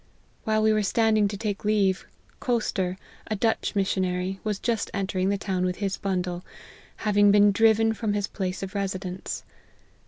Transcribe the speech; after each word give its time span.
While 0.45 0.63
we 0.63 0.73
were 0.73 0.81
standing 0.81 1.27
to 1.27 1.37
take 1.37 1.63
leave, 1.63 2.07
Koster, 2.39 2.97
a 3.27 3.35
Dutch 3.35 3.75
missionary, 3.75 4.39
was 4.43 4.57
just 4.57 4.89
entering 4.95 5.29
the 5.29 5.37
town 5.37 5.63
with 5.63 5.75
his 5.75 5.95
bundle, 5.97 6.43
having 6.95 7.29
been 7.29 7.51
driven 7.51 7.93
from 7.93 8.13
his 8.13 8.25
place 8.25 8.63
of 8.63 8.73
residence. 8.73 9.43